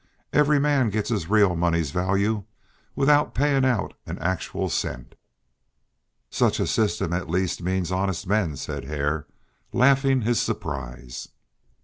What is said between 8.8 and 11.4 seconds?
Hare, laughing his surprise.